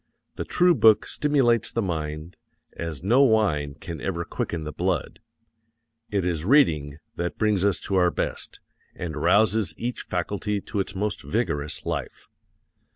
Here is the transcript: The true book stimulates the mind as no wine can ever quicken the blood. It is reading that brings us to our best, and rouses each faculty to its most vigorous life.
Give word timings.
The 0.35 0.45
true 0.45 0.73
book 0.73 1.05
stimulates 1.05 1.69
the 1.69 1.83
mind 1.83 2.35
as 2.73 3.03
no 3.03 3.21
wine 3.21 3.75
can 3.75 4.01
ever 4.01 4.25
quicken 4.25 4.63
the 4.63 4.71
blood. 4.71 5.19
It 6.09 6.25
is 6.25 6.43
reading 6.43 6.97
that 7.17 7.37
brings 7.37 7.63
us 7.63 7.79
to 7.81 7.97
our 7.97 8.09
best, 8.09 8.59
and 8.95 9.15
rouses 9.15 9.75
each 9.77 10.01
faculty 10.01 10.59
to 10.59 10.79
its 10.79 10.95
most 10.95 11.21
vigorous 11.21 11.85
life. 11.85 12.29